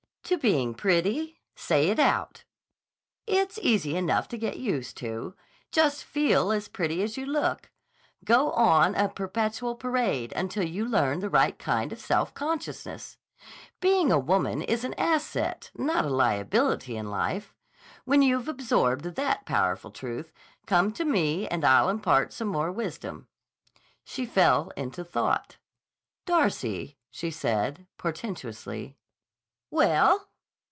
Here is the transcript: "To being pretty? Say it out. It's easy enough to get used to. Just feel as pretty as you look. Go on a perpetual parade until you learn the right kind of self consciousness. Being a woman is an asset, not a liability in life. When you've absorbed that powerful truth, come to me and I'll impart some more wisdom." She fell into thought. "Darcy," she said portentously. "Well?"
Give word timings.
"To 0.25 0.37
being 0.37 0.75
pretty? 0.75 1.41
Say 1.57 1.89
it 1.89 1.99
out. 1.99 2.45
It's 3.27 3.59
easy 3.61 3.97
enough 3.97 4.29
to 4.29 4.37
get 4.37 4.55
used 4.55 4.95
to. 4.99 5.35
Just 5.73 6.05
feel 6.05 6.53
as 6.53 6.69
pretty 6.69 7.03
as 7.03 7.17
you 7.17 7.25
look. 7.25 7.69
Go 8.23 8.51
on 8.53 8.95
a 8.95 9.09
perpetual 9.09 9.75
parade 9.75 10.31
until 10.33 10.63
you 10.63 10.85
learn 10.85 11.19
the 11.19 11.29
right 11.29 11.59
kind 11.59 11.91
of 11.91 11.99
self 11.99 12.33
consciousness. 12.33 13.17
Being 13.81 14.09
a 14.09 14.17
woman 14.17 14.61
is 14.61 14.85
an 14.85 14.93
asset, 14.93 15.69
not 15.75 16.05
a 16.05 16.09
liability 16.09 16.95
in 16.95 17.09
life. 17.11 17.53
When 18.05 18.21
you've 18.21 18.47
absorbed 18.47 19.03
that 19.03 19.45
powerful 19.45 19.91
truth, 19.91 20.31
come 20.65 20.93
to 20.93 21.03
me 21.03 21.45
and 21.49 21.65
I'll 21.65 21.89
impart 21.89 22.31
some 22.31 22.47
more 22.47 22.71
wisdom." 22.71 23.27
She 24.05 24.25
fell 24.25 24.71
into 24.77 25.03
thought. 25.03 25.57
"Darcy," 26.25 26.95
she 27.09 27.31
said 27.31 27.85
portentously. 27.97 28.95
"Well?" 29.73 30.27